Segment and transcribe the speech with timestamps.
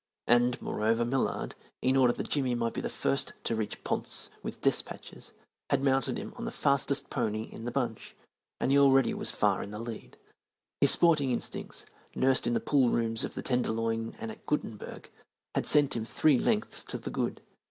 [0.25, 4.59] And, moreover, Millard, in order that Jimmy might be the first to reach Ponce with
[4.59, 5.31] despatches,
[5.69, 8.15] had mounted him on the fastest pony in the bunch,
[8.59, 10.17] and he already was far in the lead.
[10.79, 11.85] His sporting instincts,
[12.15, 15.07] nursed in the pool rooms of the Tenderloin and at Guttenburg,
[15.53, 17.39] had sent him three lengths to the good.